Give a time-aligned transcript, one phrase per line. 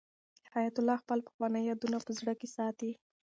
[0.53, 2.91] حیات الله خپل پخواني یادونه په زړه کې ساتي.